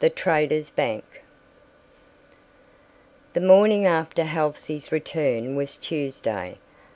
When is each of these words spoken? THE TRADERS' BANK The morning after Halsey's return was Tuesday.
THE 0.00 0.08
TRADERS' 0.08 0.70
BANK 0.70 1.24
The 3.34 3.40
morning 3.42 3.84
after 3.84 4.24
Halsey's 4.24 4.90
return 4.90 5.56
was 5.56 5.76
Tuesday. 5.76 6.56